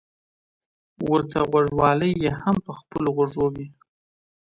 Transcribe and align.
ورته 1.09 1.39
غوږوالۍ 1.49 2.11
يې 2.23 2.31
هم 2.41 2.55
په 2.65 2.71
خپلو 2.79 3.09
غوږو 3.15 3.45
وې. 3.53 3.67